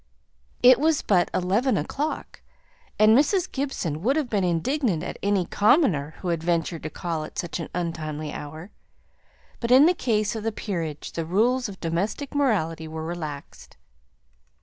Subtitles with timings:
[0.63, 2.41] It was but eleven o'clock,
[2.97, 3.51] and Mrs.
[3.51, 7.59] Gibson would have been indignant at any commoner who had ventured to call at such
[7.59, 8.71] an untimely hour,
[9.59, 13.77] but in the case of the Peerage the rules of domestic morality were relaxed.